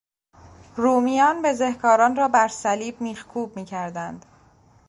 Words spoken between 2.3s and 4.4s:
صلیب میخکوب میکردند.